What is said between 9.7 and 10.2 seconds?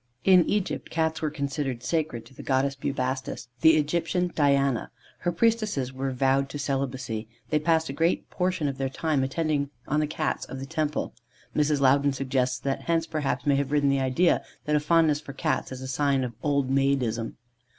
on the